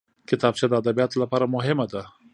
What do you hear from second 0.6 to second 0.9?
د